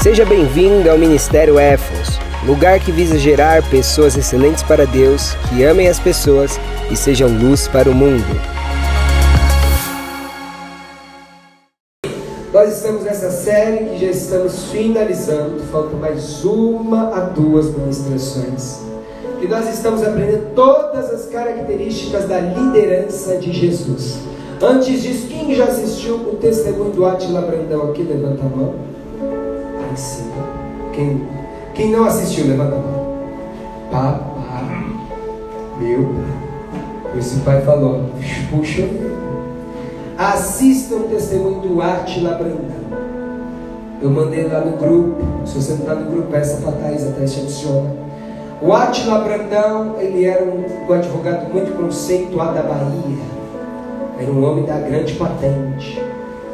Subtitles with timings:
[0.00, 5.88] Seja bem-vindo ao Ministério Éfos, lugar que visa gerar pessoas excelentes para Deus, que amem
[5.88, 6.56] as pessoas
[6.88, 8.24] e sejam luz para o mundo.
[12.52, 18.78] Nós estamos nessa série que já estamos finalizando, falta mais uma a duas ministrações.
[19.40, 24.20] Que nós estamos aprendendo todas as características da liderança de Jesus.
[24.62, 28.04] Antes disso, quem já assistiu o testemunho do Atila Brandão aqui?
[28.04, 28.97] Levanta a mão.
[30.92, 31.26] Quem,
[31.74, 33.18] quem não assistiu, levanta a mão.
[33.90, 34.86] Papai,
[35.78, 37.18] meu pai.
[37.18, 38.06] Esse pai falou,
[38.50, 38.88] puxa,
[40.16, 42.78] assista o testemunho do Atila Brandão.
[44.00, 45.16] Eu mandei lá no grupo.
[45.44, 47.90] Se você não está no grupo, peça para a Thaís, a Thaís te adiciona.
[48.60, 53.38] O Atila Brandão, ele era um, um advogado muito conceituado da Bahia
[54.18, 56.02] era um homem da grande patente.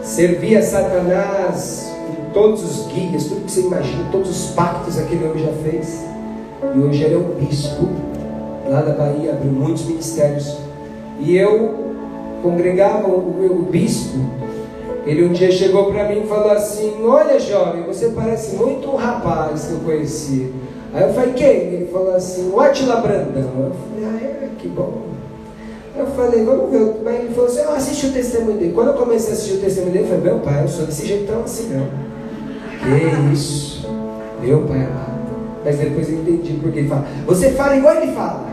[0.02, 1.93] Servia Satanás
[2.34, 6.04] todos os guias, tudo que você imagina, todos os pactos aquele homem já fez.
[6.74, 7.88] E hoje ele é um bispo
[8.68, 10.56] lá da Bahia, abriu muitos ministérios.
[11.20, 11.94] E eu
[12.42, 14.18] congregava o meu bispo.
[15.06, 18.96] Ele um dia chegou para mim e falou assim: Olha, jovem, você parece muito um
[18.96, 20.52] rapaz que eu conheci.
[20.92, 21.56] Aí eu falei: Quem?
[21.56, 23.42] Ele falou assim: O Atila Brandão.
[23.42, 25.04] Eu falei: Ah, é, que bom.
[25.96, 26.96] Eu falei, vamos ver.
[27.04, 28.72] Mas ele falou assim, eu assisti o testemunho dele.
[28.74, 31.06] Quando eu comecei a assistir o testemunho dele, eu falei, meu pai, eu sou desse
[31.06, 32.13] jeito tão assim não.
[32.84, 33.86] Que isso?
[34.42, 35.14] Meu pai amado.
[35.64, 37.06] Mas depois eu entendi porque ele fala.
[37.26, 38.44] Você fala igual ele fala.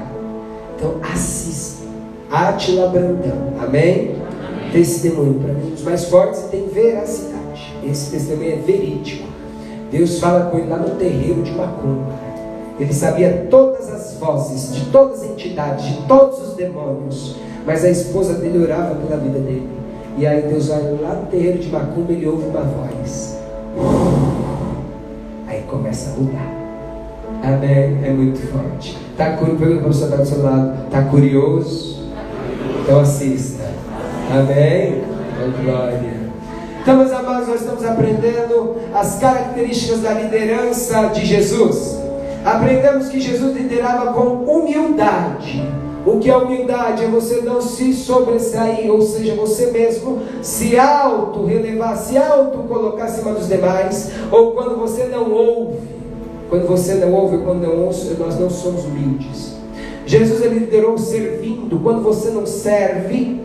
[0.76, 1.86] Então assista.
[2.32, 3.54] Atila Brandão.
[3.62, 4.16] Amém?
[4.16, 4.72] Amém.
[4.72, 7.76] Testemunho para mim, dos mais fortes tem veracidade.
[7.84, 9.28] Esse testemunho é verídico.
[9.92, 12.14] Deus fala com ele lá no terreiro de Macumba.
[12.80, 17.36] Ele sabia todas as vozes de todas as entidades, de todos os demônios.
[17.66, 19.68] Mas a esposa dele orava pela vida dele.
[20.18, 23.38] E aí Deus vai lá no terreiro de Macumba, ele ouve uma voz.
[25.48, 26.62] Aí começa a mudar.
[27.44, 28.00] Amém?
[28.04, 28.98] É muito forte.
[29.18, 29.60] Tá curioso?
[29.60, 30.90] Pergunta para o está do seu lado.
[30.90, 32.12] Tá curioso?
[32.82, 33.64] Então assista.
[34.32, 35.04] Amém?
[35.44, 36.22] Oh, glória.
[36.82, 42.00] Então, meus amados, nós estamos aprendendo as características da liderança de Jesus.
[42.44, 45.64] Aprendemos que Jesus liderava com humildade.
[46.06, 47.04] O que é humildade?
[47.04, 53.48] É você não se sobressair, ou seja, você mesmo se auto-relevar, se auto-colocar acima dos
[53.48, 55.78] demais, ou quando você não ouve.
[56.50, 59.56] Quando você não ouve, quando não ouve, nós não somos humildes.
[60.06, 61.80] Jesus ele liderou servindo.
[61.82, 63.40] Quando você não serve,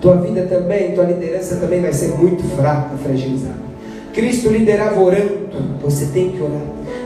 [0.00, 3.68] tua vida também, tua liderança também vai ser muito fraca, fragilizada.
[4.12, 5.48] Cristo liderava orando,
[5.80, 6.62] você tem que orar.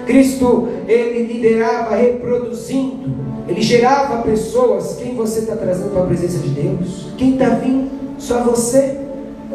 [0.06, 3.10] Cristo, ele liderava reproduzindo,
[3.48, 4.97] ele gerava pessoas.
[4.97, 7.06] Quem você está trazendo para a presença de Deus?
[7.16, 7.91] Quem está vindo?
[8.19, 9.00] Só você.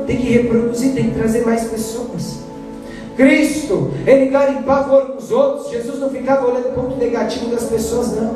[0.05, 2.39] Tem que reproduzir, tem que trazer mais pessoas.
[3.15, 5.71] Cristo, ele garimpava o ouro dos outros.
[5.71, 8.35] Jesus não ficava olhando o ponto negativo das pessoas, não.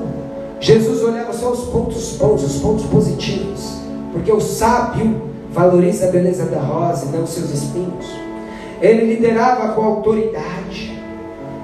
[0.59, 3.79] Jesus olhava só os pontos bons, os pontos positivos.
[4.11, 8.05] Porque o sábio valoriza a beleza da rosa e não os seus espinhos.
[8.81, 10.99] Ele liderava com autoridade.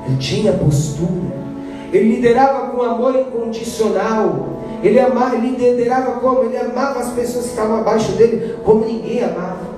[0.06, 1.47] Ele tinha postura.
[1.92, 4.58] Ele liderava com amor incondicional.
[4.84, 6.44] Ele, amava, ele liderava como?
[6.44, 9.78] Ele amava as pessoas que estavam abaixo dele como ninguém amava.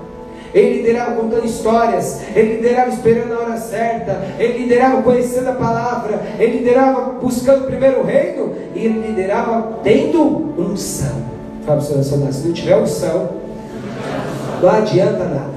[0.54, 6.20] Ele liderava contando histórias, ele liderava esperando a hora certa, ele liderava conhecendo a palavra,
[6.40, 11.30] ele liderava buscando o primeiro reino e ele liderava tendo unção.
[11.66, 12.04] Fala para o
[12.34, 13.30] se não tiver unção,
[14.62, 15.50] não adianta nada.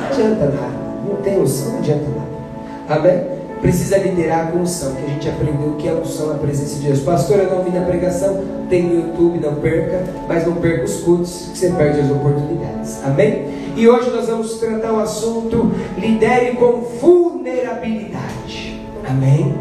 [0.00, 0.78] Não adianta nada.
[1.08, 3.00] Não tem unção, não adianta nada.
[3.00, 3.37] Amém?
[3.60, 7.00] Precisa liderar com unção, que a gente aprendeu que é unção, a presença de Deus.
[7.00, 11.00] Pastor, eu não vi na pregação, tem no YouTube, não perca, mas não perca os
[11.00, 13.02] cultos, que você perde as oportunidades.
[13.04, 13.46] Amém?
[13.76, 18.80] E hoje nós vamos tratar o assunto lidere com vulnerabilidade.
[19.08, 19.54] Amém?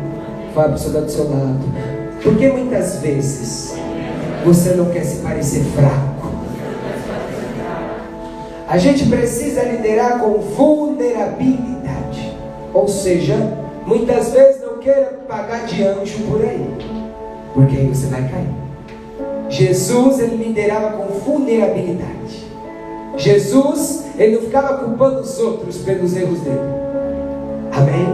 [0.53, 1.59] Fala para o do seu lado.
[2.24, 3.75] Porque muitas vezes
[4.44, 6.31] você não quer se parecer fraco.
[8.68, 12.35] A gente precisa liderar com vulnerabilidade.
[12.73, 13.35] Ou seja,
[13.87, 16.69] Muitas vezes não queira pagar de anjo por aí,
[17.53, 18.49] porque aí você vai cair.
[19.49, 22.45] Jesus ele liderava com vulnerabilidade.
[23.16, 26.59] Jesus ele não ficava culpando os outros pelos erros dele.
[27.72, 28.07] Amém?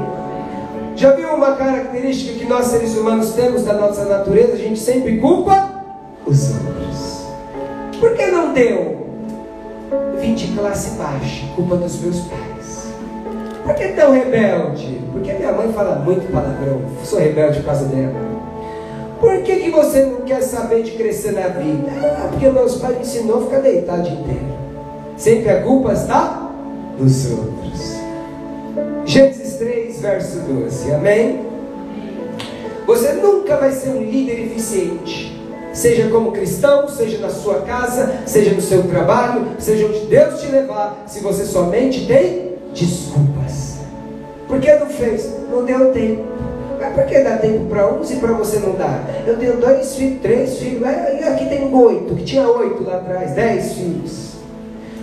[0.95, 4.53] Já viu uma característica que nós seres humanos temos da nossa natureza?
[4.53, 5.83] A gente sempre culpa
[6.23, 7.25] os outros.
[7.99, 9.07] Por que não deu?
[10.19, 12.52] Vim de classe baixa, culpa dos meus pais.
[13.63, 15.01] Por que tão rebelde?
[15.12, 16.81] Porque minha mãe fala muito palavrão.
[17.04, 18.13] Sou rebelde por causa dela.
[19.19, 21.89] Por que, que você não quer saber de crescer na vida?
[22.01, 24.54] Ah, porque meus pais me ensinou a ficar deitado inteiro.
[25.15, 26.51] Sempre a culpa está
[26.98, 27.95] dos outros.
[29.06, 30.92] Gênesis 3, verso 12.
[30.92, 31.39] Amém?
[32.86, 35.42] Você nunca vai ser um líder eficiente.
[35.71, 40.48] Seja como cristão, seja na sua casa, seja no seu trabalho, seja onde Deus te
[40.48, 43.32] levar, se você somente tem desculpas.
[44.53, 45.33] Por que não fez?
[45.50, 46.25] Não deu tempo.
[46.79, 49.01] Mas por que dá tempo para uns e para você não dá?
[49.25, 53.31] Eu tenho dois filhos, três filhos, e aqui tem oito, que tinha oito lá atrás,
[53.31, 54.33] dez filhos.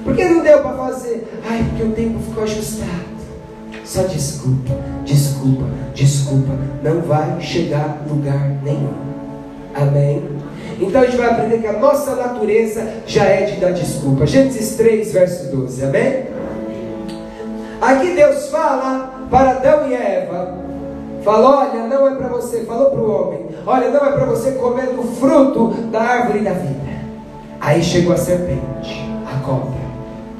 [0.04, 1.26] Por que não deu para fazer?
[1.48, 3.10] Ai, porque o tempo ficou ajustado.
[3.84, 4.72] Só desculpa,
[5.04, 5.64] desculpa,
[5.94, 6.52] desculpa.
[6.84, 8.94] Não vai chegar lugar nenhum.
[9.74, 10.22] Amém?
[10.80, 14.28] Então a gente vai aprender que a nossa natureza já é de dar desculpa.
[14.28, 15.84] Gênesis 3, verso 12.
[15.84, 16.26] Amém?
[17.80, 20.58] Aqui Deus fala para Adão e Eva.
[21.22, 24.52] Fala, olha, não é para você, falou para o homem, olha, não é para você
[24.52, 26.90] comer do fruto da árvore da vida.
[27.60, 29.80] Aí chegou a serpente, a cobra.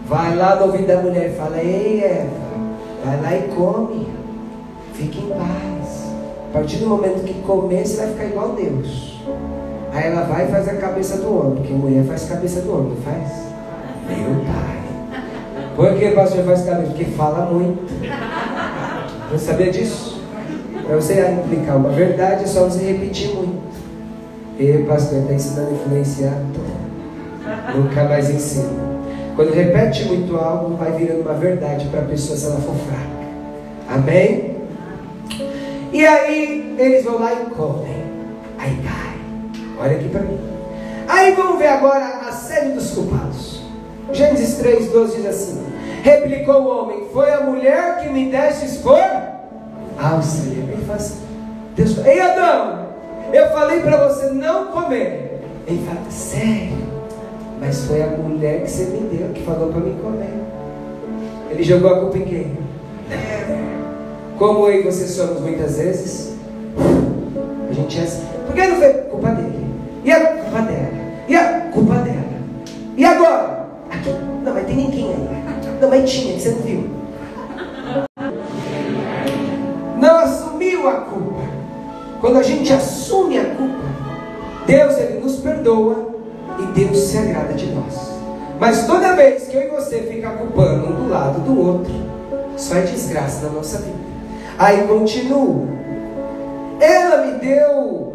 [0.06, 2.31] Vai lá no ouvido da mulher e fala, ei Eva,
[3.04, 4.08] vai lá e come,
[4.94, 6.10] fique em paz.
[6.48, 9.20] A partir do momento que comer, você vai ficar igual a Deus.
[9.92, 12.94] Aí ela vai e faz a cabeça do homem, porque mulher faz cabeça do homem,
[12.94, 13.50] não faz?
[14.08, 14.81] Meu pai.
[15.76, 16.88] Por que pastor faz cabeça?
[16.88, 17.82] Porque fala muito.
[19.30, 20.20] Não sabia disso?
[20.86, 23.60] Para você implicar uma verdade, é só você repetir muito.
[24.58, 26.42] E pastor está ensinando a influenciar?
[27.74, 28.68] Nunca mais ensina.
[29.36, 33.20] Quando repete muito algo, vai virando uma verdade para a pessoa se ela for fraca.
[33.88, 34.56] Amém?
[35.92, 38.04] E aí eles vão lá e comem.
[38.58, 39.16] Aí cai.
[39.80, 40.38] Olha aqui para mim.
[41.08, 43.62] Aí vamos ver agora a série dos culpados.
[44.12, 45.69] Gênesis 3, 12 diz assim:
[46.02, 49.00] Replicou o homem: Foi a mulher que me destes por
[49.99, 50.64] auxílio.
[50.73, 51.20] Ele fala assim:
[51.76, 52.87] Deus fala, Ei Adão,
[53.32, 55.41] eu falei para você não comer.
[55.67, 56.91] Ele fala: Sério?
[57.61, 60.32] Mas foi a mulher que você me deu que falou para mim comer.
[61.50, 62.58] Ele jogou a culpa em quem?
[64.38, 66.35] Como eu e você somos muitas vezes.
[67.69, 68.25] A gente é assim.
[68.47, 69.67] Por que não foi culpa dele?
[70.05, 70.79] E a culpa dela?
[75.88, 76.90] Mas tinha, que você não viu.
[79.98, 81.42] Não assumiu a culpa.
[82.20, 83.84] Quando a gente assume a culpa,
[84.66, 86.10] Deus ele nos perdoa
[86.58, 88.10] e Deus se agrada de nós.
[88.58, 91.92] Mas toda vez que eu e você ficar culpando um do lado do outro,
[92.56, 93.98] só é desgraça na nossa vida.
[94.58, 95.66] Aí continua.
[96.78, 98.14] Ela me deu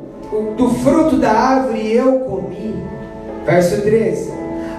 [0.56, 2.75] do fruto da árvore e eu comi.
[3.45, 4.35] Verso 13.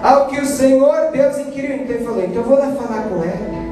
[0.07, 3.15] Ao que o Senhor Deus inquiriu, então ele falou: Então eu vou lá falar com
[3.15, 3.67] ela.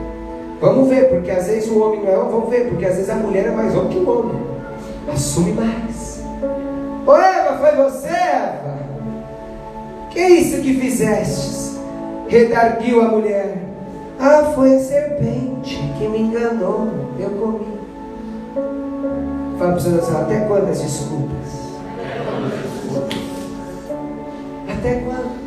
[0.60, 3.10] Vamos ver, porque às vezes o homem não é homem, vamos ver, porque às vezes
[3.10, 4.42] a mulher é mais homem que o homem.
[5.14, 6.22] Assume mais.
[7.08, 8.80] Ô Eva, foi você, Eva?
[10.10, 11.80] Que isso que fizestes?
[12.28, 13.58] Redarguiu a mulher.
[14.20, 16.90] Ah, foi a serpente que me enganou.
[17.18, 17.80] Eu comi.
[19.58, 21.48] Fala para você, até quando as desculpas?
[24.68, 25.45] Até quando?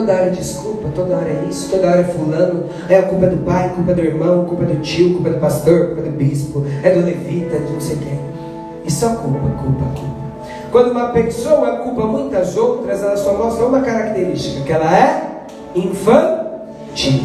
[0.00, 3.44] Toda hora desculpa, toda hora é isso, toda hora é fulano, é a culpa do
[3.44, 7.04] pai, culpa do irmão, culpa do tio, culpa do pastor, culpa do bispo, é do
[7.04, 8.18] levita, de não sei quem.
[8.82, 10.20] E só culpa, culpa, culpa.
[10.72, 15.44] Quando uma pessoa culpa muitas outras, ela só mostra uma característica, que ela é
[15.74, 17.20] infantil.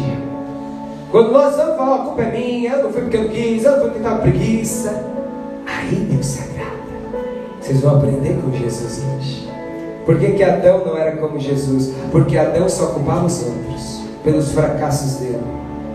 [1.10, 3.84] Quando nós vamos falar, a culpa é minha, não foi porque eu quis, não foi
[3.84, 5.02] porque estava preguiça,
[5.66, 6.76] aí Deus se agrada.
[7.58, 9.55] Vocês vão aprender com Jesus hoje.
[10.06, 11.92] Por que, que Adão não era como Jesus?
[12.12, 15.42] Porque Adão só culpava os outros pelos fracassos dele.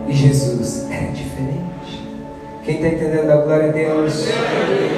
[0.06, 1.62] E Jesus era diferente.
[2.66, 4.28] Quem está entendendo a glória a Deus?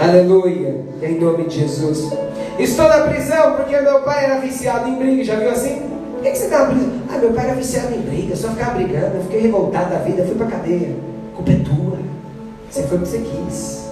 [0.01, 0.82] Aleluia.
[1.03, 2.12] Em nome de Jesus.
[2.58, 5.24] Estou na prisão porque meu pai era viciado em briga.
[5.24, 5.82] Já viu assim?
[6.13, 6.91] Por que, que você está na prisão?
[7.10, 8.36] Ah, meu pai era viciado em briga.
[8.36, 9.17] Só ficava brigando.
[9.17, 10.24] Eu fiquei revoltado da vida.
[10.25, 10.96] Fui para cadeia.
[11.32, 12.00] A culpa é tua.
[12.70, 13.84] Você foi porque você quis.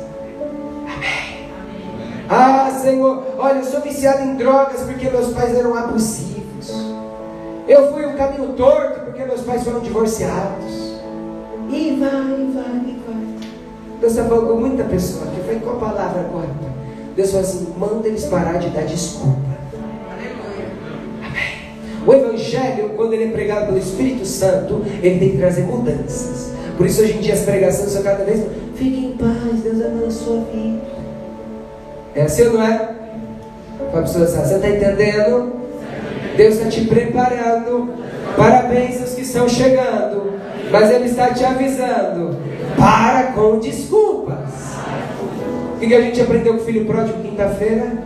[2.34, 6.72] Ah, Senhor, olha, eu sou viciado em drogas porque meus pais eram abusivos.
[7.68, 11.00] Eu fui um caminho torto porque meus pais foram divorciados.
[11.70, 13.22] E vai, vai, e vai.
[14.02, 16.50] Deus falando com muita pessoa que foi com a palavra agora.
[17.16, 19.40] Deus falou assim: manda eles parar de dar desculpa.
[21.24, 22.06] Amém.
[22.06, 26.52] O Evangelho, quando ele é pregado pelo Espírito Santo, ele tem que trazer mudanças.
[26.78, 28.44] Por isso, hoje em dia, as pregações são cada vez.
[28.76, 30.91] Fique em paz, Deus ama a sua vida.
[32.16, 32.90] É assim ou não é?
[33.92, 35.54] Para a pessoa assim, você está entendendo?
[36.38, 37.94] Deus está te preparando
[38.36, 40.40] para bênçãos que estão chegando.
[40.72, 42.38] Mas Ele está te avisando.
[42.78, 44.50] Para com desculpas.
[45.76, 47.98] O que a gente aprendeu com o filho pródigo quinta-feira?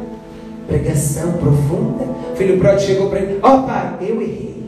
[0.68, 2.06] Pregação profunda.
[2.34, 4.64] O filho pródigo chegou para ele: Ó oh, pai, eu errei.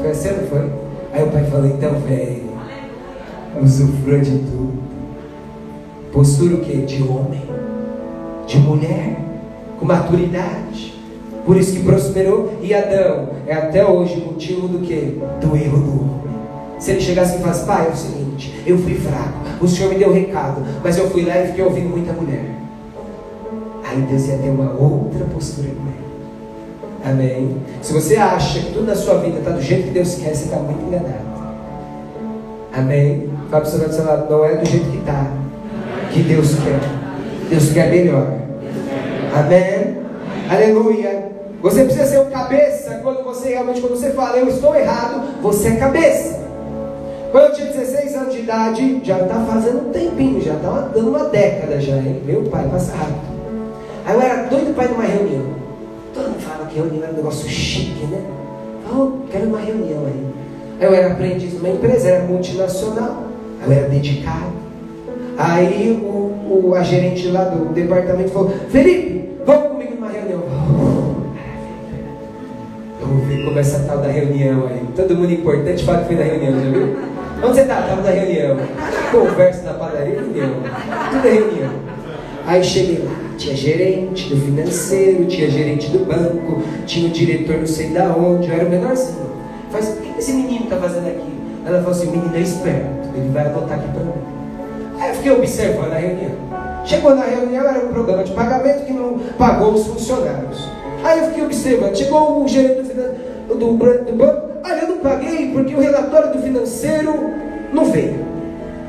[0.00, 0.70] Foi assim, não foi?
[1.12, 2.44] Aí o pai falou, então vem,
[3.62, 4.78] usufrua de tudo.
[6.12, 6.76] Postura o que?
[6.78, 7.42] De homem,
[8.50, 9.16] de mulher,
[9.78, 10.92] com maturidade.
[11.46, 12.52] Por isso que prosperou.
[12.60, 15.20] E Adão é até hoje motivo do que?
[15.40, 16.20] Do erro do homem.
[16.78, 19.98] Se ele chegasse e falasse, pai, é o seguinte, eu fui fraco, o senhor me
[19.98, 22.56] deu recado, mas eu fui lá e fiquei ouvindo muita mulher.
[23.84, 26.00] Aí Deus ia ter uma outra postura com ele.
[27.04, 27.56] Amém?
[27.82, 30.44] Se você acha que tudo na sua vida está do jeito que Deus quer, você
[30.44, 31.30] está muito enganado.
[32.72, 33.28] Amém?
[33.50, 35.26] Fala para o seu lado, não é do jeito que está,
[36.12, 36.99] que Deus quer.
[37.50, 38.28] Deus quer melhor.
[39.34, 39.96] Amém?
[40.48, 41.30] Aleluia.
[41.60, 45.70] Você precisa ser um cabeça quando você realmente, quando você fala, eu estou errado, você
[45.70, 46.40] é cabeça.
[47.32, 51.10] Quando eu tinha 16 anos de idade, já está fazendo um tempinho, já está dando
[51.10, 52.22] uma década já, hein?
[52.24, 53.20] Meu pai, passa rápido.
[54.06, 55.46] Aí eu era doido para ir numa reunião.
[56.14, 58.20] Todo mundo fala que reunião era um negócio chique, né?
[58.92, 60.26] Oh, quero uma reunião aí.
[60.80, 63.24] Aí eu era aprendiz numa empresa, era multinacional.
[63.60, 64.52] Aí eu era dedicado.
[65.36, 70.42] Aí o, o, a gerente lá do departamento falou, Felipe, vamos comigo numa reunião.
[73.00, 74.82] Vamos ver como é essa tal da reunião aí.
[74.96, 76.96] Todo mundo importante fala que foi na reunião, já viu?
[77.42, 77.80] Onde você está?
[77.80, 78.56] Estava na reunião.
[79.12, 80.50] Conversa na padaria, reunião.
[81.10, 81.70] Tudo é reunião.
[82.46, 87.66] Aí cheguei lá, tinha gerente do financeiro, tinha gerente do banco, tinha o diretor não
[87.66, 89.30] sei da onde, eu era o menorzinho.
[89.70, 91.32] Faz, o que esse menino está fazendo aqui?
[91.64, 94.39] Ela falou assim, o menino é esperto, ele vai anotar aqui para mim.
[95.00, 96.32] Aí eu fiquei observando a reunião.
[96.84, 100.68] Chegou na reunião, era um programa de pagamento que não pagou os funcionários.
[101.02, 105.50] Aí eu fiquei observando, chegou o gerente do, do, do banco, Olha, eu não paguei
[105.52, 107.32] porque o relatório do financeiro
[107.72, 108.26] não veio.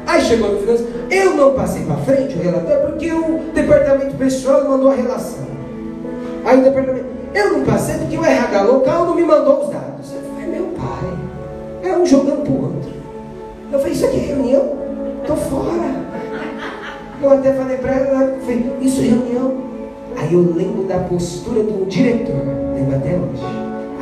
[0.05, 4.67] Aí chegou no financeiro, eu não passei para frente o relatório porque o departamento pessoal
[4.67, 5.45] mandou a relação.
[6.43, 10.11] Aí o departamento, eu não passei porque o RH local não me mandou os dados.
[10.13, 12.91] Eu falei, meu pai, é um jogando para o outro.
[13.71, 14.80] Eu falei, isso aqui é reunião?
[15.31, 16.01] Estou fora.
[17.21, 19.71] Eu até falei para ela, falei, isso é reunião.
[20.17, 22.35] Aí eu lembro da postura do diretor,
[22.75, 23.43] lembro até hoje.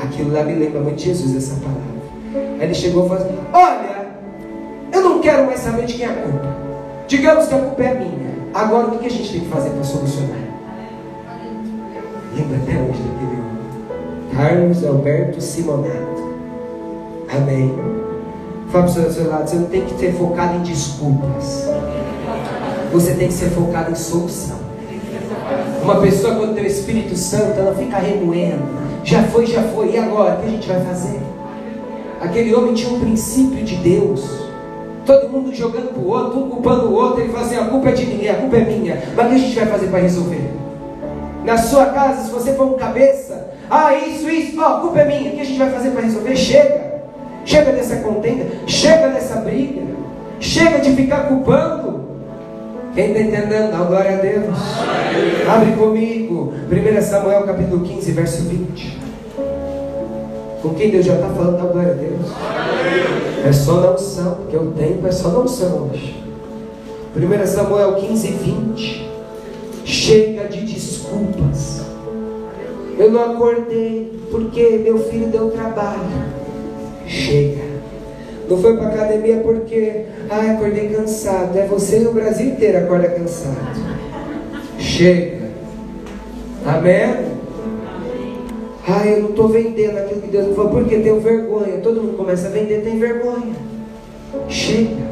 [0.04, 2.58] Aquilo lá me lembra muito Jesus, essa palavra.
[2.60, 4.08] Aí ele chegou e falou assim: Olha,
[4.92, 6.56] eu não quero mais saber de quem é a culpa.
[7.08, 8.30] Digamos que a culpa é minha.
[8.54, 10.40] Agora o que a gente tem que fazer para solucionar?
[12.36, 14.36] Lembra até hoje daquele homem.
[14.36, 16.20] Carlos Alberto Simonato.
[17.30, 17.99] Amém.
[18.72, 21.68] Fala para o seu lado, você não tem que ser focado em desculpas.
[22.92, 24.58] Você tem que ser focado em solução.
[25.82, 29.92] Uma pessoa quando tem o Espírito Santo, ela fica remoendo já foi, já foi.
[29.92, 30.36] E agora?
[30.36, 31.20] O que a gente vai fazer?
[32.22, 34.48] Aquele homem tinha um princípio de Deus.
[35.06, 37.22] Todo mundo jogando para o outro, um culpando o outro.
[37.22, 39.02] Ele fazia: assim, a culpa é de ninguém, a culpa é minha.
[39.16, 40.52] Mas o que a gente vai fazer para resolver?
[41.44, 45.32] Na sua casa, se você for um cabeça, ah, isso, isso, a culpa é minha.
[45.32, 46.36] O que a gente vai fazer para resolver?
[46.36, 46.90] Chega.
[47.46, 48.46] Chega dessa contenda,
[50.50, 52.00] chega de ficar culpando.
[52.96, 53.72] Quem está entendendo?
[53.72, 54.58] Dá glória a Deus.
[55.48, 56.54] Abre comigo.
[56.70, 59.00] 1 Samuel capítulo 15, verso 20.
[60.62, 62.32] Com quem Deus já está falando, dá glória a Deus.
[63.46, 66.22] É só na unção, porque o tempo é só na unção hoje.
[67.16, 69.10] 1 Samuel 15, 20.
[69.86, 71.82] Chega de desculpas.
[72.98, 76.00] Eu não acordei porque meu filho deu trabalho.
[77.06, 77.69] Chega.
[78.50, 81.56] Não foi para academia porque, ah, acordei cansado.
[81.56, 83.56] É você e o Brasil inteiro acorda cansado.
[84.80, 85.50] Chega.
[86.66, 87.30] Amém?
[88.88, 91.78] Ah, eu não estou vendendo aquilo que Deus me falou porque tenho vergonha.
[91.84, 93.54] Todo mundo começa a vender, tem vergonha.
[94.48, 95.10] Chega.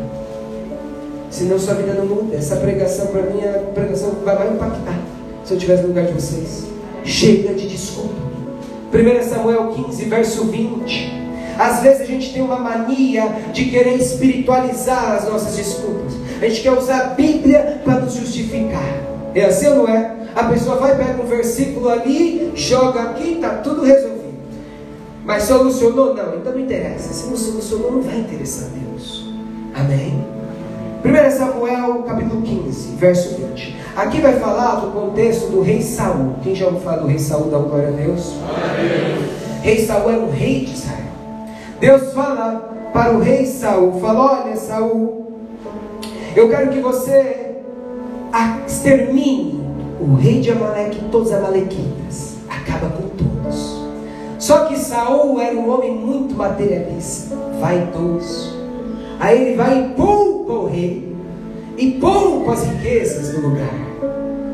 [1.29, 2.36] Senão sua vida não muda.
[2.36, 5.00] Essa pregação para mim é a pregação que vai mais impactar.
[5.46, 6.65] Se eu estivesse no lugar de vocês.
[7.03, 8.15] Chega de desculpa.
[8.91, 11.16] 1 Samuel 15, verso 20.
[11.57, 16.13] Às vezes a gente tem uma mania de querer espiritualizar as nossas desculpas.
[16.41, 18.83] A gente quer usar a Bíblia para nos justificar.
[19.33, 20.15] É assim ou não é?
[20.35, 24.17] A pessoa vai, pega um versículo ali, joga aqui, está tudo resolvido.
[25.25, 26.13] Mas solucionou?
[26.13, 27.13] Não, então não interessa.
[27.13, 29.25] Se não solucionou, não vai interessar a Deus.
[29.75, 30.23] Amém?
[31.03, 33.75] 1 Samuel capítulo 15, verso 20.
[33.95, 36.35] Aqui vai falar do contexto do rei Saul.
[36.43, 37.49] Quem já ouviu falar do rei Saul?
[37.49, 38.33] Dá glória a Deus.
[38.43, 39.37] Amém.
[39.61, 40.96] Rei Saul era um rei de Israel.
[41.79, 45.39] Deus fala para o rei Saul, fala, olha Saul,
[46.36, 47.55] eu quero que você
[48.65, 49.63] extermine
[50.00, 53.77] o rei de Amaleque e todos os amalequitas, acaba com todos.
[54.39, 58.57] Só que Saul era um homem muito materialista, vaidoso.
[59.19, 61.15] Aí ele vai e poupa o rei,
[61.77, 63.88] e poupa as riquezas do lugar.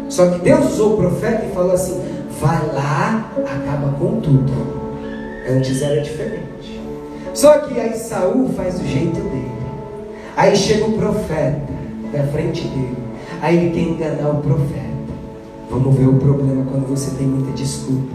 [0.09, 2.01] Só que Deus usou o profeta e falou assim:
[2.39, 4.51] vai lá, acaba com tudo.
[5.49, 6.52] Antes era diferente.
[7.33, 9.51] Só que aí Saul faz do jeito dele.
[10.35, 11.61] Aí chega o profeta
[12.13, 12.97] na frente dele.
[13.41, 14.83] Aí ele quer enganar o profeta.
[15.69, 18.13] Vamos ver o problema quando você tem muita desculpa.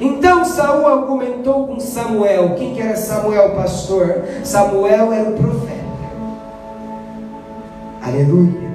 [0.00, 2.54] Então Saul argumentou com Samuel.
[2.56, 4.24] Quem que era Samuel, pastor?
[4.44, 5.80] Samuel era o profeta.
[8.02, 8.70] Aleluia.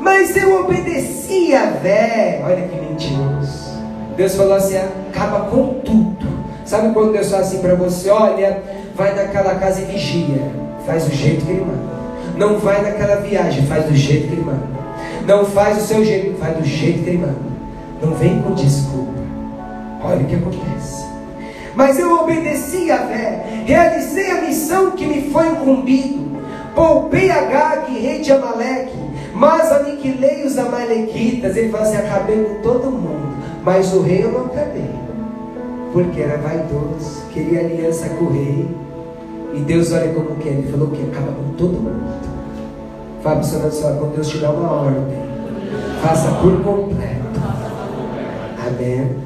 [0.00, 2.42] Mas eu obedeci a Vé.
[2.44, 3.72] Olha que mentiroso.
[4.16, 6.26] Deus falou assim: acaba com tudo.
[6.64, 8.62] Sabe quando Deus fala assim para você: olha,
[8.94, 10.52] vai naquela casa e vigia.
[10.86, 11.92] Faz do jeito que Ele manda.
[12.36, 14.66] Não vai naquela viagem, faz do jeito que Ele manda.
[15.26, 17.52] Não faz do seu jeito, faz do jeito que Ele manda.
[18.02, 19.12] Não vem com desculpa.
[20.02, 21.04] Olha o que acontece.
[21.74, 26.42] Mas eu obedeci a fé, realizei a missão que me foi incumbido,
[26.74, 28.92] poupei a Gag, rei de Amaleque,
[29.32, 31.56] mas aniquilei os amalequitas.
[31.56, 34.90] Ele fala assim: acabei com todo mundo, mas o rei eu não acabei,
[35.92, 38.68] porque era vaidoso, queria aliança com o rei.
[39.54, 42.32] E Deus olha como que é, ele falou que acaba com todo mundo.
[43.22, 45.18] Fala para o seu quando Deus te dá uma ordem,
[46.02, 47.22] faça por completo.
[48.66, 49.16] Amém.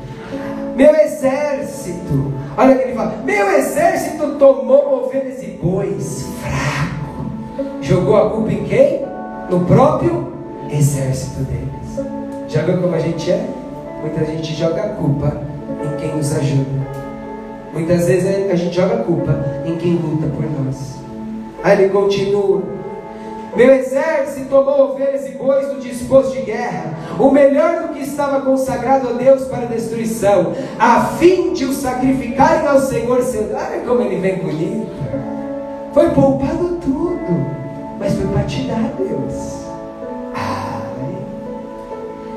[0.77, 7.31] Meu exército, olha o que ele fala: Meu exército tomou ovelhas e bois, fraco.
[7.81, 9.07] Jogou a culpa em quem?
[9.49, 10.33] No próprio
[10.71, 12.07] exército deles.
[12.49, 13.49] Já viu como a gente é?
[14.03, 16.87] Muita gente joga a culpa em quem nos ajuda.
[17.73, 20.97] Muitas vezes a gente joga a culpa em quem luta por nós.
[21.63, 22.63] Aí ele continua.
[23.55, 28.43] Meu exército tomou ovelhas e bois do disposto de guerra, o melhor do que estava
[28.43, 33.45] consagrado a Deus para destruição, a fim de o sacrificarem ao Senhor seu.
[33.55, 34.91] Olha como ele vem bonito.
[35.95, 37.47] Foi poupado tudo,
[37.99, 39.67] mas foi para tirar a Deus.
[40.35, 41.17] Ai.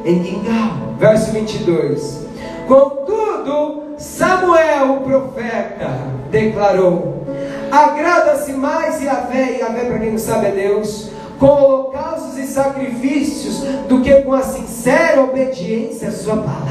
[0.05, 2.28] Em Guingal, verso 22.
[2.69, 5.89] Contudo, Samuel, o profeta,
[6.29, 7.25] declarou:
[7.71, 11.09] Agrada-se mais Yahvé, Yahvé para quem não sabe é Deus,
[11.39, 16.69] com holocaustos e sacrifícios, do que com a sincera obediência à sua palavra.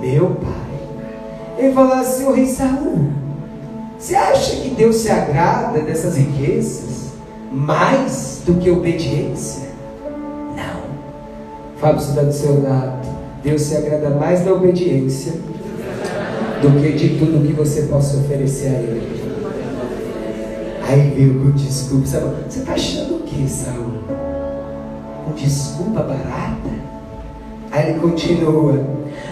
[0.00, 1.58] Meu pai.
[1.58, 3.10] Ele falou assim, o rei Saul,
[3.98, 7.12] você acha que Deus se agrada dessas riquezas
[7.50, 9.68] mais do que obediência?
[10.54, 11.80] Não.
[11.80, 13.03] Fábio está do seu lado.
[13.44, 15.32] Deus se agrada mais da obediência
[16.62, 19.24] do que de tudo que você possa oferecer a Ele.
[20.88, 22.06] Aí veio com desculpa.
[22.06, 22.26] Sabe?
[22.48, 23.92] Você está achando o que, Saul?
[25.26, 26.70] Com desculpa barata?
[27.70, 28.82] Aí ele continua: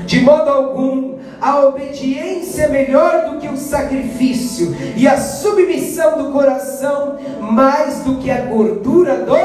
[0.04, 6.32] De modo algum, a obediência é melhor do que o sacrifício, e a submissão do
[6.32, 9.36] coração mais do que a gordura dos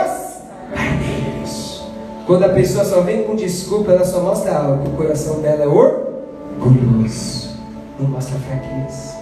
[0.74, 1.07] carneiros.
[2.28, 5.68] Quando a pessoa só vem com desculpa, ela só mostra algo, o coração dela é
[5.68, 7.52] orgulhoso,
[7.98, 9.16] não mostra fraqueza.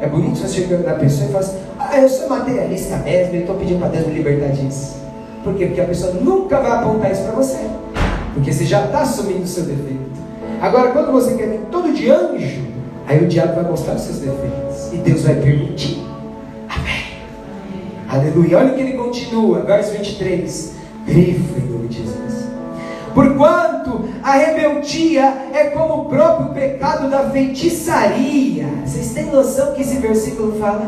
[0.00, 3.38] É bonito você chegar na pessoa e falar assim: Ah, eu sou materialista mesmo, e
[3.40, 4.96] estou pedindo para Deus me libertar disso.
[5.44, 5.66] Por quê?
[5.66, 7.58] Porque a pessoa nunca vai apontar isso para você.
[8.32, 10.16] Porque você já está assumindo o seu defeito.
[10.62, 12.62] Agora, quando você quer vir todo de anjo,
[13.06, 14.94] aí o diabo vai mostrar os seus defeitos.
[14.94, 16.02] E Deus vai permitir.
[16.70, 17.04] Amém.
[18.08, 18.58] Aleluia.
[18.58, 20.72] Olha que ele continua, verso 23.
[21.06, 22.35] Grifo em nome de Jesus.
[23.16, 25.24] Porquanto a rebeldia
[25.54, 28.66] é como o próprio pecado da feitiçaria.
[28.84, 30.86] Vocês têm noção que esse versículo fala?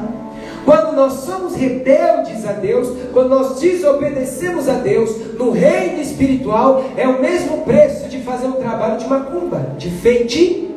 [0.63, 7.09] Quando nós somos rebeldes a Deus, quando nós desobedecemos a Deus, no reino espiritual, é
[7.09, 10.69] o mesmo preço de fazer um trabalho de macumba, de feitiçaria.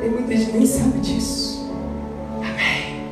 [0.00, 1.68] Tem muita gente que nem sabe disso.
[2.36, 3.10] Amém.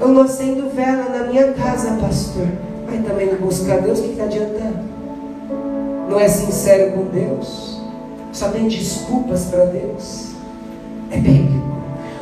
[0.00, 2.46] Eu não acendo vela na minha casa, pastor.
[2.86, 4.89] Mas também não buscar Deus, o que está adiantando?
[6.10, 7.80] Não é sincero com Deus,
[8.32, 10.32] só tem desculpas para Deus.
[11.10, 11.70] É bíblico.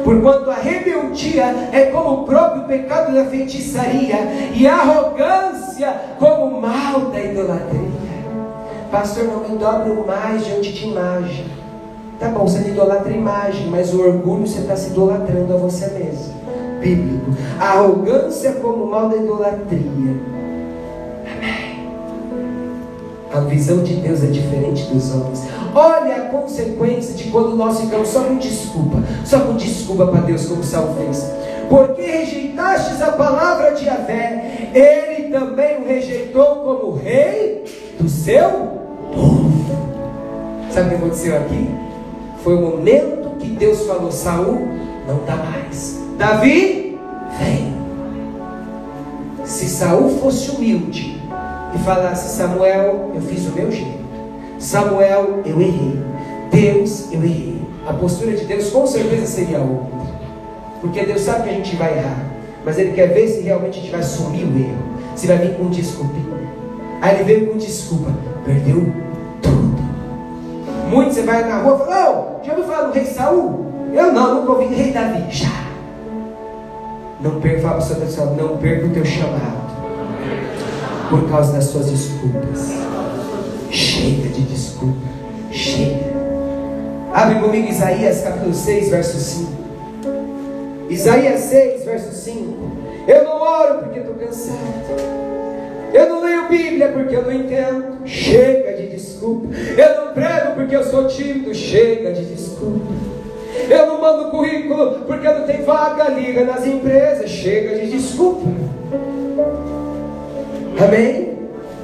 [0.05, 4.17] Porquanto a rebeldia é como o próprio pecado da feitiçaria,
[4.55, 7.99] e a arrogância como o mal da idolatria.
[8.91, 11.47] Pastor, não me dobro mais diante de imagem.
[12.21, 16.35] Tá bom, você idolatra imagem, mas o orgulho você está se idolatrando a você mesmo.
[16.81, 17.31] Bíblico.
[17.61, 20.38] A arrogância como o mal da idolatria
[23.39, 25.43] a visão de Deus é diferente dos homens.
[25.75, 30.47] Olha a consequência de quando nós ficamos só com desculpa, só com desculpa para Deus,
[30.47, 31.25] como Saul fez.
[31.69, 37.65] Porque rejeitastes a palavra de Yahvé, ele também o rejeitou como rei
[38.01, 38.51] do seu
[39.15, 39.53] povo.
[40.71, 41.69] Sabe o que aconteceu aqui?
[42.43, 44.67] Foi o momento que Deus falou: Saul,
[45.07, 45.99] não dá mais.
[46.17, 46.99] Davi,
[47.39, 47.77] vem.
[49.45, 51.18] Se Saul fosse humilde,
[51.75, 53.99] e falasse: Samuel, eu fiz o meu jeito.
[54.59, 55.99] Samuel, eu errei.
[56.51, 57.63] Deus, eu errei.
[57.87, 59.99] A postura de Deus com certeza seria outra.
[60.81, 62.25] Porque Deus sabe que a gente vai errar.
[62.65, 64.79] Mas Ele quer ver se realmente a gente vai assumir o erro.
[65.17, 66.39] Se vai vir com desculpinha.
[67.01, 68.11] Aí ele veio com desculpa.
[68.45, 68.93] Perdeu
[69.41, 69.79] tudo.
[70.91, 73.67] Muitos você vai na rua e fala, oh, já ouviu falar do rei Saul?
[73.93, 75.25] Eu não, nunca ouvi rei Davi.
[75.31, 75.69] Já.
[77.21, 79.58] Não perca, fala para o seu não perca o teu chamado.
[81.09, 82.71] Por causa das suas desculpas.
[83.71, 85.09] Chega de desculpa.
[85.51, 86.09] Chega.
[87.13, 89.53] Abre comigo Isaías capítulo 6, verso 5.
[90.91, 92.55] Isaías 6, verso 5.
[93.07, 94.59] Eu não oro porque estou cansado.
[95.95, 98.07] Eu não leio Bíblia porque eu não entendo.
[98.07, 99.49] Chega de desculpa.
[99.55, 101.55] Eu não prego porque eu sou tímido.
[101.55, 102.93] Chega de desculpa.
[103.69, 107.31] Eu não mando currículo porque não tenho vaga, liga nas empresas.
[107.31, 108.47] Chega de desculpa.
[110.81, 111.37] Amém?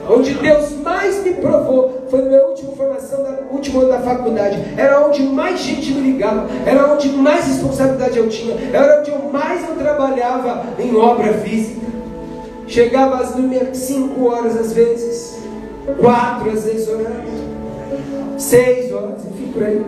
[0.09, 4.59] Onde Deus mais me provou foi na minha última formação, no último ano da faculdade.
[4.77, 9.19] Era onde mais gente me ligava, era onde mais responsabilidade eu tinha, era onde eu
[9.33, 11.81] mais eu trabalhava em obra física.
[12.67, 13.35] Chegava às
[13.77, 15.39] cinco horas às vezes,
[16.01, 19.85] quatro às vezes orando, seis horas, enfim por aí.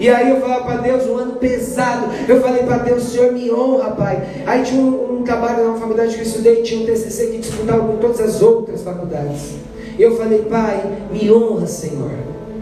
[0.00, 2.06] E aí eu falava para Deus, um ano pesado.
[2.26, 4.22] Eu falei para Deus, Senhor, me honra, Pai.
[4.46, 7.86] Aí tinha um, um trabalho na faculdade que eu estudei, tinha um TCC que disputava
[7.86, 9.56] com todas as outras faculdades.
[9.98, 10.82] E eu falei, Pai,
[11.12, 12.10] me honra, Senhor.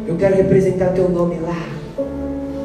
[0.06, 1.78] Eu quero representar Teu nome lá.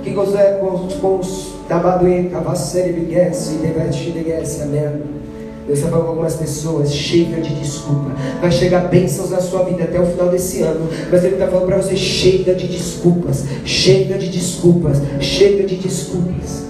[0.04, 5.23] Que gozé com os tabaduê, cavassere, biguesse, devete, devesse, amém.
[5.66, 8.12] Deus está falando com algumas pessoas, chega de desculpa.
[8.42, 10.90] Vai chegar bênçãos na sua vida até o final desse ano.
[11.10, 16.66] Mas Ele está falando para você, chega de desculpas, chega de desculpas, chega de desculpas.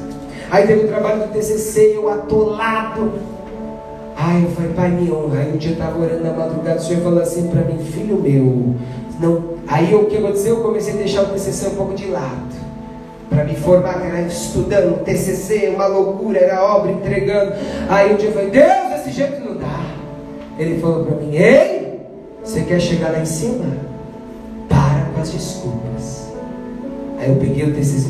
[0.51, 3.13] Aí teve o trabalho do TCC, eu atolado.
[4.15, 5.39] Ai, eu falei, pai, me honra.
[5.39, 8.21] Aí um dia eu estava orando na madrugada, o Senhor falou assim para mim, filho
[8.21, 8.75] meu,
[9.19, 9.53] não.
[9.67, 10.57] Aí o que aconteceu?
[10.57, 12.62] Eu comecei a deixar o TCC um pouco de lado
[13.33, 17.53] para me formar, era estudando, TCC, uma loucura, era obra, entregando.
[17.89, 19.85] Aí um dia eu falei, Deus, desse jeito não dá.
[20.59, 21.99] Ele falou para mim, ei,
[22.43, 23.65] você quer chegar lá em cima?
[24.69, 26.31] Para com as desculpas.
[27.19, 28.09] Aí eu peguei o TCC,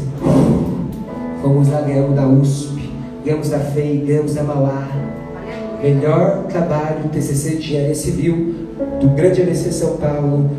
[1.41, 2.91] fomos lá, ganhamos da USP,
[3.23, 4.87] ganhamos da FEI, ganhamos da Mauá.
[5.81, 8.55] Melhor trabalho TCC de engenharia civil
[8.99, 10.49] do grande ABC São Paulo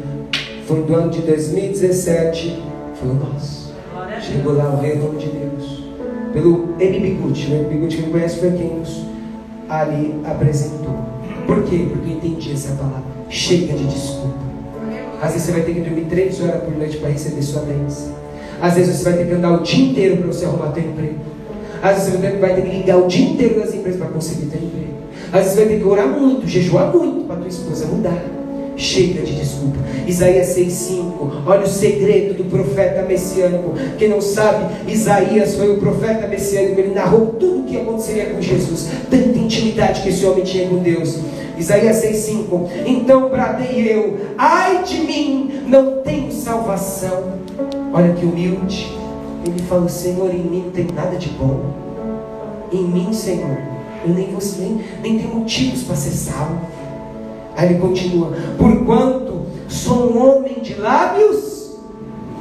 [0.66, 2.62] foi do ano de 2017,
[2.94, 3.63] foi o nosso.
[4.46, 5.84] Lá o nome de Deus.
[6.32, 7.00] Pelo M.
[7.00, 7.52] Biguti.
[7.52, 7.68] O.
[7.68, 9.04] Biguti, quem conhece, foi quem nos
[9.68, 10.96] ali apresentou.
[11.46, 11.86] Por quê?
[11.90, 13.02] Porque eu entendi essa palavra.
[13.28, 14.44] Chega de desculpa.
[15.20, 18.12] Às vezes você vai ter que dormir três horas por noite para receber sua bênção.
[18.60, 21.18] Às vezes você vai ter que andar o dia inteiro para você arrumar teu emprego.
[21.82, 24.60] Às vezes você vai ter que ligar o dia inteiro nas empresas para conseguir teu
[24.60, 24.94] emprego.
[25.32, 28.24] Às vezes você vai ter que orar muito, jejuar muito para tua esposa mudar.
[28.76, 29.78] Chega de desculpa.
[30.06, 31.42] Isaías 6,5.
[31.46, 33.72] Olha o segredo do profeta messiânico.
[33.98, 36.80] Quem não sabe, Isaías foi o profeta messiânico.
[36.80, 38.88] Ele narrou tudo o que aconteceria com Jesus.
[39.10, 41.18] Tanta intimidade que esse homem tinha com Deus.
[41.56, 42.68] Isaías 6,5.
[42.84, 47.34] Então bradei eu: Ai de mim, não tenho salvação.
[47.92, 48.92] Olha que humilde.
[49.46, 51.60] Ele falou: Senhor, em mim não tem nada de bom.
[52.72, 53.56] Em mim, Senhor,
[54.04, 56.60] eu nem, vou, nem, nem tenho motivos para ser salvo.
[57.56, 61.76] Aí ele continua: Porquanto sou um homem de lábios,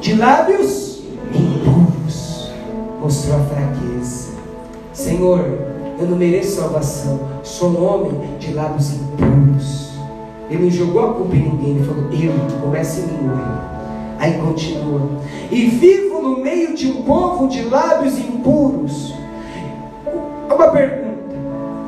[0.02, 1.02] de lábios
[1.34, 2.52] impuros.
[3.02, 4.34] Mostrou a fraqueza.
[4.93, 5.39] Senhor,
[5.99, 7.19] eu não mereço salvação.
[7.43, 9.93] Sou um homem de lábios impuros.
[10.49, 11.76] Ele não jogou a culpa em ninguém.
[11.76, 13.32] Ele falou: Eu, começa em mim,
[14.19, 15.02] Aí continua:
[15.52, 19.13] E vivo no meio de um povo de lábios impuros.
[20.54, 21.02] Uma pergunta.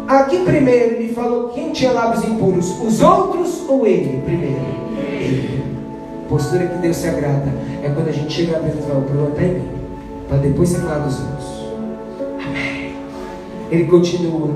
[0.07, 4.21] Aqui primeiro ele falou quem tinha lábios impuros, os outros ou ele?
[4.23, 4.61] Primeiro.
[4.99, 5.63] Ele.
[6.29, 7.51] Postura que Deus se agrada
[7.83, 9.69] é quando a gente chega a Deus e fala, o problema está em mim,
[10.27, 11.45] para depois você falar dos outros.
[12.45, 12.95] Amém.
[13.71, 14.49] Ele continua.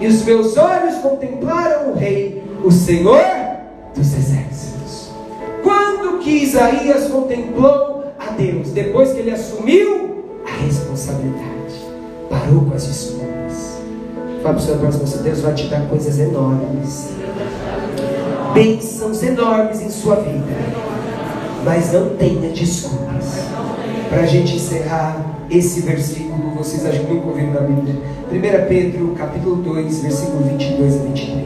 [0.00, 3.22] E os meus olhos contemplaram o rei, o Senhor
[3.94, 5.10] dos exércitos.
[5.62, 8.70] Quando que Isaías contemplou a Deus?
[8.70, 11.46] Depois que ele assumiu a responsabilidade.
[12.28, 13.55] Parou com as desculpas
[14.46, 17.08] Fala para o seu próximo, Deus vai te dar coisas enormes.
[18.54, 20.46] Bênçãos enormes em sua vida.
[21.64, 23.40] Mas não tenha desculpas.
[24.08, 27.96] Para a gente encerrar esse versículo, vocês acho que nunca ouviram na Bíblia.
[28.30, 31.38] 1 Pedro, capítulo 2, versículo 22 a 23.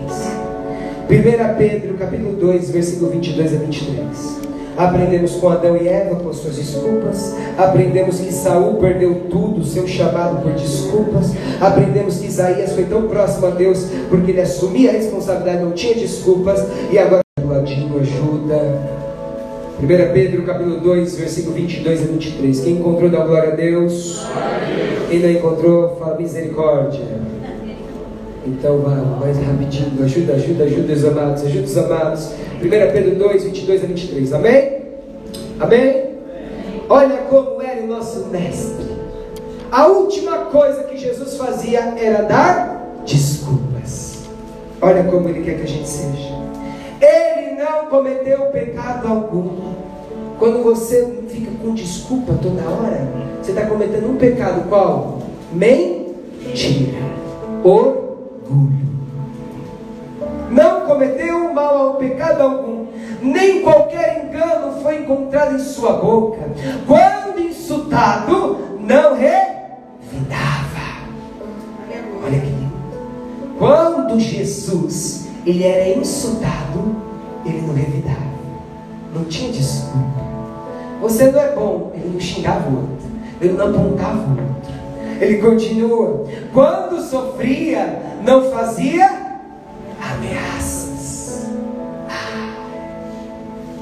[1.09, 4.50] 1 Pedro, capítulo 2, versículo 22 a 23.
[4.81, 7.37] Aprendemos com Adão e Eva com suas desculpas.
[7.59, 11.33] Aprendemos que Saul perdeu tudo, seu chamado por desculpas.
[11.61, 15.95] Aprendemos que Isaías foi tão próximo a Deus porque ele assumia a responsabilidade, não tinha
[15.95, 16.67] desculpas.
[16.91, 19.01] E agora Gladinho ajuda.
[19.83, 22.61] 1 Pedro capítulo 2, versículo 22 a 23.
[22.61, 24.27] Quem encontrou, dá glória a Deus.
[25.11, 27.05] Quem não encontrou, fala misericórdia.
[28.47, 30.03] Então vá mais rapidinho.
[30.03, 31.43] Ajuda, ajuda, ajuda os amados.
[31.45, 32.33] Ajuda os amados.
[32.63, 34.33] 1 Pedro 2, 22 a 23.
[34.33, 34.79] Amém?
[35.59, 36.05] Amém?
[36.89, 38.91] Olha como era o nosso mestre.
[39.71, 44.25] A última coisa que Jesus fazia era dar desculpas.
[44.83, 46.35] Olha como ele quer que a gente seja.
[47.01, 49.71] Ele não cometeu pecado algum.
[50.39, 53.07] Quando você fica com desculpa toda hora,
[53.41, 55.19] você está cometendo um pecado qual?
[55.53, 56.99] Mentira.
[58.51, 58.91] Orgulho.
[60.51, 62.87] Não cometeu mal ao pecado algum,
[63.23, 66.51] nem qualquer engano foi encontrado em sua boca.
[66.87, 69.51] Quando insultado, não revidava.
[72.25, 72.73] Olha lindo.
[73.59, 76.97] Quando Jesus ele era insultado,
[77.47, 78.31] ele não revidava.
[79.15, 80.21] Não tinha desculpa.
[81.01, 83.09] Você não é bom, ele não xingava o outro,
[83.41, 84.60] ele não apontava o outro.
[85.21, 86.25] Ele continua.
[86.53, 89.07] Quando sofria, não fazia
[90.01, 91.51] ameaças.
[92.09, 92.55] Ah,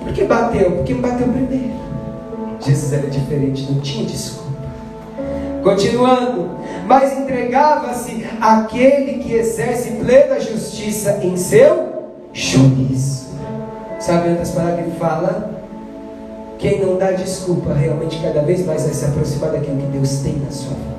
[0.03, 0.73] por que bateu?
[0.73, 1.79] Porque bateu primeiro.
[2.61, 4.49] Jesus era diferente, não tinha desculpa.
[5.63, 6.51] Continuando,
[6.87, 13.29] mas entregava-se àquele que exerce plena justiça em seu juízo.
[14.01, 15.59] Sabe outras palavras ele fala?
[16.59, 20.37] Quem não dá desculpa realmente cada vez mais vai se aproximar daquilo que Deus tem
[20.37, 20.98] na sua vida.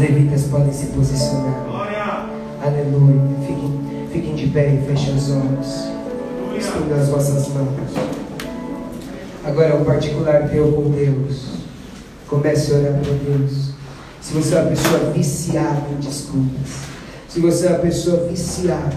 [0.00, 1.62] Levitas podem se posicionar.
[1.66, 2.24] Glória.
[2.64, 3.20] Aleluia.
[3.46, 5.90] Fiquem, fiquem de pé e fechem os olhos.
[6.56, 7.68] Estenda as vossas mãos.
[9.44, 11.50] Agora é um particular teu com Deus.
[12.26, 13.72] Comece a orar para Deus.
[14.22, 16.70] Se você é uma pessoa viciada em desculpas,
[17.28, 18.96] se você é uma pessoa viciada,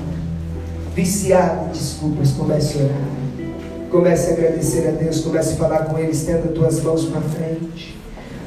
[0.95, 3.89] viciada em desculpas, comece a orar.
[3.91, 8.02] Comece a agradecer a Deus, comece a falar com Ele, estenda tuas mãos para frente.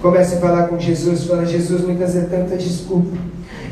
[0.07, 3.19] Comece a falar com Jesus, fala, Jesus, muitas vezes é tanta desculpa.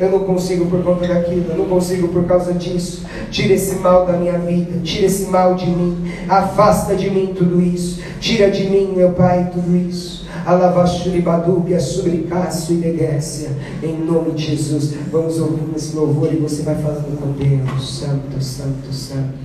[0.00, 3.06] Eu não consigo por conta daquilo, eu não consigo por causa disso.
[3.30, 7.62] Tira esse mal da minha vida, tira esse mal de mim, afasta de mim tudo
[7.62, 8.02] isso.
[8.18, 10.26] Tira de mim, meu Pai, tudo isso.
[10.44, 13.50] Alavashuribadubia, subricaço e negécia.
[13.80, 18.00] Em nome de Jesus, vamos ouvir esse louvor e você vai falando com Deus.
[18.00, 19.38] Santo, Santo, Santo.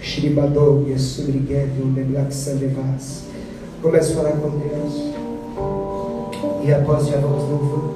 [0.00, 3.24] Shribadogia, subrigevium, neblaxandevas.
[3.82, 5.85] Comece a falar com Deus.
[6.66, 7.94] E após vamos louvando.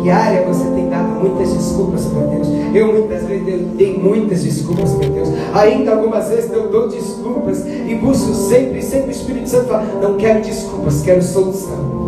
[0.00, 2.46] Que área você tem dado muitas desculpas para Deus?
[2.72, 5.28] Eu muitas vezes dei muitas desculpas para Deus.
[5.54, 10.16] Ainda algumas vezes eu dou desculpas e busco sempre, sempre o Espírito Santo fala: Não
[10.16, 11.98] quero desculpas, quero solução.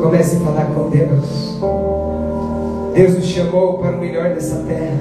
[0.00, 1.58] Comece a falar com Deus.
[2.94, 5.00] Deus nos chamou para o melhor dessa terra.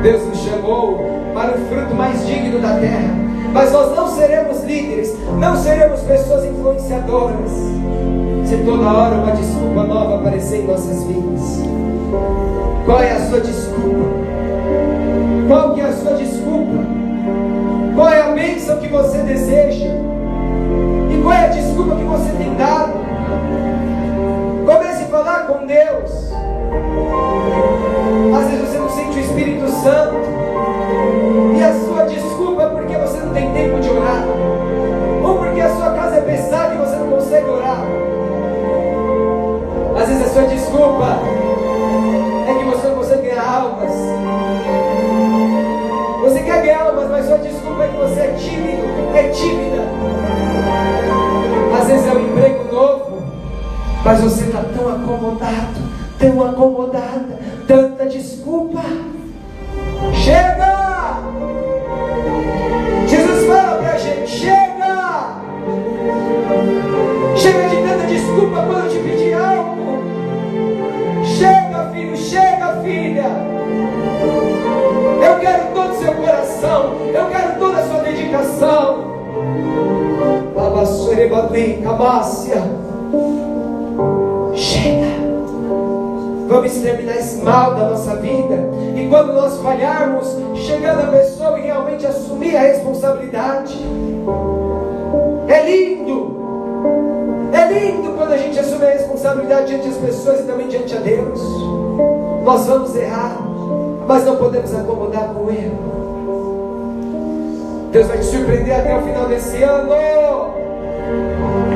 [0.00, 0.98] Deus nos chamou
[1.34, 3.29] para o fruto mais digno da terra.
[3.52, 7.50] Mas nós não seremos líderes, não seremos pessoas influenciadoras.
[8.46, 11.60] Se toda hora uma desculpa nova aparecer em nossas vidas.
[12.84, 14.08] Qual é a sua desculpa?
[15.46, 16.84] Qual que é a sua desculpa?
[17.94, 19.88] Qual é a bênção que você deseja?
[21.10, 22.92] E qual é a desculpa que você tem dado?
[24.64, 26.10] Comece a falar com Deus.
[28.36, 30.16] Às vezes você não sente o Espírito Santo.
[31.56, 31.72] E a
[40.20, 41.18] Vezes a sua desculpa
[42.46, 43.90] é que você não consegue ganhar almas.
[46.22, 48.82] Você quer ganhar almas, mas sua desculpa é que você é tímido,
[49.14, 49.82] é tímida.
[51.80, 53.22] Às vezes é um emprego novo,
[54.04, 55.80] mas você está tão acomodado,
[56.18, 58.82] tão acomodada, tanta desculpa.
[71.40, 73.24] Chega, filho, chega, filha.
[75.26, 79.04] Eu quero todo o seu coração, eu quero toda a sua dedicação.
[84.54, 85.06] Chega.
[86.46, 88.56] Vamos exterminar esse mal da nossa vida.
[88.94, 93.78] E quando nós falharmos, chegando a pessoa e realmente assumir a responsabilidade.
[95.48, 96.36] É lindo.
[97.50, 101.00] É lindo quando a gente assume a responsabilidade diante das pessoas e também diante a
[101.00, 101.40] Deus,
[102.44, 103.36] nós vamos errar,
[104.06, 105.78] mas não podemos acomodar com o erro.
[107.90, 109.90] Deus vai te surpreender até o final desse ano.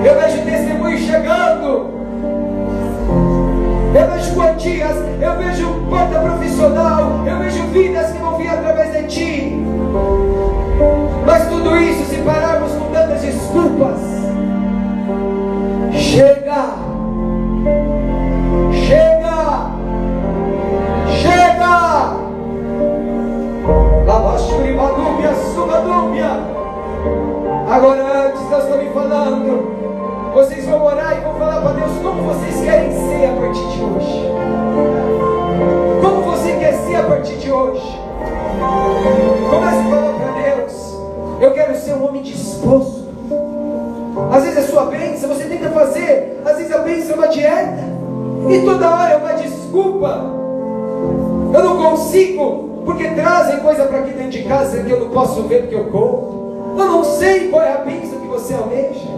[0.05, 1.91] Eu vejo testemunhos chegando.
[3.93, 9.03] Eu vejo quantias, eu vejo porta profissional, eu vejo vidas que vão vir através de
[9.09, 9.61] ti.
[11.27, 14.14] Mas tudo isso se pararmos com tantas desculpas.
[53.75, 56.75] Coisa para aqui dentro de casa que eu não posso ver porque eu como.
[56.79, 59.09] Eu não sei qual é a bênção que você almeja.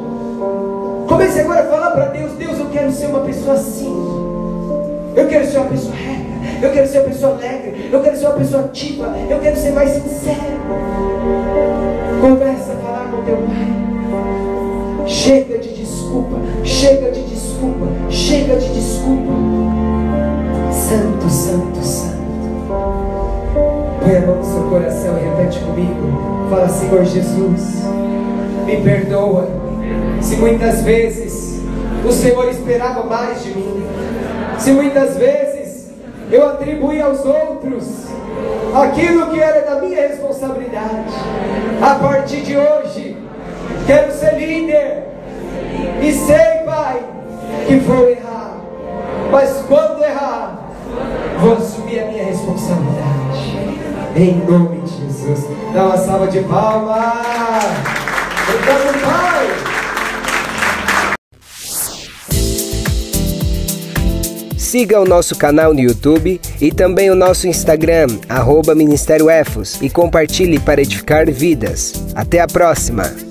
[1.07, 3.95] Comece agora a falar para Deus: Deus, eu quero ser uma pessoa assim.
[5.14, 6.66] Eu quero ser uma pessoa reta.
[6.66, 7.90] Eu quero ser uma pessoa alegre.
[7.92, 9.14] Eu quero ser uma pessoa ativa.
[9.29, 11.36] Eu quero ser mais sincero.
[24.77, 26.49] Coração e repete comigo.
[26.51, 27.83] Fala, Senhor Jesus,
[28.67, 29.49] me perdoa.
[30.21, 31.62] Se muitas vezes
[32.07, 33.87] o Senhor esperava mais de mim.
[34.59, 35.91] Se muitas vezes
[36.31, 38.07] eu atribuí aos outros
[38.75, 41.15] aquilo que era da minha responsabilidade.
[41.81, 43.17] A partir de hoje,
[43.87, 45.05] quero ser líder.
[46.03, 47.03] E sei, Pai,
[47.67, 48.59] que vou errar.
[49.31, 49.96] Mas quando
[54.16, 55.46] Em nome de Jesus.
[55.74, 56.96] Dá uma salva de palmas.
[58.48, 59.46] Obrigado, Pai.
[64.57, 69.90] Siga o nosso canal no YouTube e também o nosso Instagram, arroba Ministério Efos, e
[69.90, 71.92] compartilhe para edificar vidas.
[72.14, 73.26] Até a próxima!